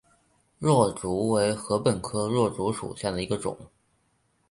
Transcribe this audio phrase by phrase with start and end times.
[0.59, 3.55] 箬竹为禾本科箬竹属下的一个种。